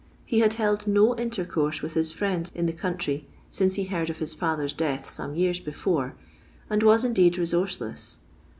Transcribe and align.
He 0.25 0.39
had 0.39 0.55
held 0.55 0.87
no 0.87 1.15
intercourse 1.15 1.83
with 1.83 1.93
his 1.93 2.11
friends 2.11 2.51
in 2.55 2.65
the 2.65 2.73
country 2.73 3.27
since 3.51 3.75
he 3.75 3.83
heard 3.83 4.09
of 4.09 4.17
his 4.17 4.33
father's 4.33 4.73
death 4.73 5.07
some 5.07 5.35
years 5.35 5.59
before, 5.59 6.15
and 6.71 6.81
was, 6.81 7.05
indeed, 7.05 7.37
resource 7.37 7.79
less. 7.79 8.19